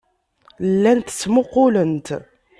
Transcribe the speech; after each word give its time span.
Llant 0.71 1.07
ttmuqqulent. 1.17 2.07